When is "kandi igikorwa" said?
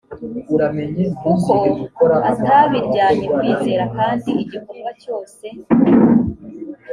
3.97-4.89